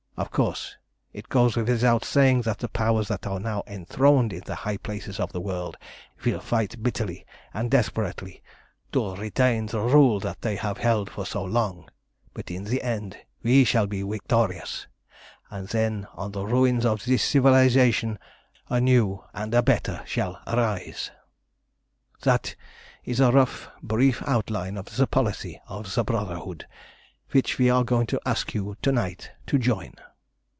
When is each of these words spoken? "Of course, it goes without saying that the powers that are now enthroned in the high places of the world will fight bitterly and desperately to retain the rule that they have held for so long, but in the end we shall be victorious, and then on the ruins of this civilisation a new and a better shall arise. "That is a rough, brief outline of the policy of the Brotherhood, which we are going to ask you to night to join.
"Of 0.17 0.29
course, 0.29 0.75
it 1.13 1.29
goes 1.29 1.55
without 1.55 2.05
saying 2.05 2.43
that 2.43 2.59
the 2.59 2.67
powers 2.67 3.07
that 3.07 3.25
are 3.25 3.39
now 3.39 3.63
enthroned 3.65 4.31
in 4.31 4.43
the 4.45 4.53
high 4.53 4.77
places 4.77 5.19
of 5.19 5.31
the 5.33 5.41
world 5.41 5.77
will 6.23 6.39
fight 6.39 6.83
bitterly 6.83 7.25
and 7.55 7.71
desperately 7.71 8.43
to 8.91 9.15
retain 9.15 9.65
the 9.65 9.79
rule 9.81 10.19
that 10.19 10.41
they 10.43 10.57
have 10.57 10.77
held 10.77 11.09
for 11.09 11.25
so 11.25 11.43
long, 11.43 11.89
but 12.35 12.51
in 12.51 12.65
the 12.65 12.83
end 12.83 13.17
we 13.41 13.63
shall 13.63 13.87
be 13.87 14.03
victorious, 14.03 14.85
and 15.49 15.69
then 15.69 16.05
on 16.13 16.33
the 16.33 16.45
ruins 16.45 16.85
of 16.85 17.03
this 17.03 17.23
civilisation 17.23 18.19
a 18.69 18.79
new 18.79 19.23
and 19.33 19.55
a 19.55 19.63
better 19.63 20.03
shall 20.05 20.39
arise. 20.45 21.09
"That 22.21 22.55
is 23.03 23.19
a 23.19 23.31
rough, 23.31 23.69
brief 23.81 24.21
outline 24.27 24.77
of 24.77 24.85
the 24.95 25.07
policy 25.07 25.59
of 25.67 25.91
the 25.95 26.03
Brotherhood, 26.03 26.67
which 27.31 27.57
we 27.57 27.71
are 27.71 27.83
going 27.83 28.05
to 28.05 28.21
ask 28.23 28.53
you 28.53 28.77
to 28.83 28.91
night 28.91 29.31
to 29.47 29.57
join. 29.57 29.93